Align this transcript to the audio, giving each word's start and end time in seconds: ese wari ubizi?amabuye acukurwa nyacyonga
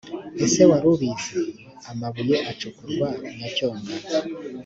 ese 0.45 0.61
wari 0.69 0.87
ubizi?amabuye 0.93 2.35
acukurwa 2.51 3.07
nyacyonga 3.37 3.93